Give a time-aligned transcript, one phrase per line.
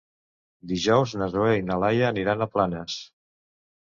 [0.69, 2.97] Dijous na Zoè i na Laia aniran a Planes.